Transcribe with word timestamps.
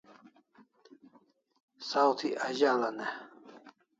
Saw 1.89 2.11
thi 2.19 2.29
azal'an 2.47 2.97
e? 3.07 3.07